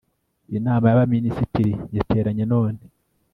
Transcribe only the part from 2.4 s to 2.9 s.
none